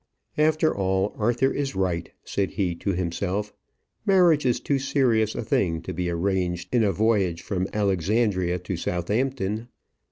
[0.39, 3.53] "After all, Arthur is right," said he to himself;
[4.03, 8.75] "marriage is too serious a thing to be arranged in a voyage from Alexandria to
[8.75, 9.67] Southampton."